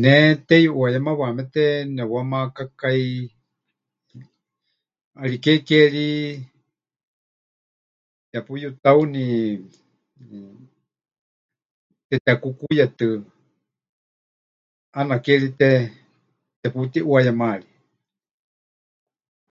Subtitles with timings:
[0.00, 0.12] Ne
[0.46, 1.64] teyuʼuayémawaamete
[1.94, 3.02] nepɨwamaakákai,
[5.18, 6.08] ʼariké ke ri,
[8.30, 9.24] tepuyutauni,
[10.20, 10.56] mmm,
[12.08, 13.08] tetekukuuyetɨ,
[14.92, 15.70] ʼaana ke ri te...
[16.60, 17.70] teputiʼuayemarie.